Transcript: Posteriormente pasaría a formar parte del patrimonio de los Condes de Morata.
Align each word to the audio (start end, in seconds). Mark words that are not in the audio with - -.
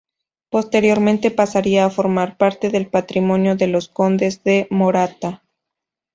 Posteriormente 0.49 1.29
pasaría 1.29 1.85
a 1.85 1.91
formar 1.91 2.35
parte 2.37 2.71
del 2.71 2.87
patrimonio 2.89 3.55
de 3.55 3.67
los 3.67 3.87
Condes 3.87 4.43
de 4.43 4.65
Morata. 4.71 5.43